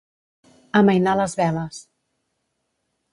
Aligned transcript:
Amainar 0.79 1.13
les 1.19 1.37
veles. 1.41 1.83